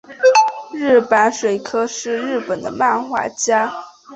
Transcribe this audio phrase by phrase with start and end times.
[0.73, 3.71] 日坂水柯是日本的漫画家。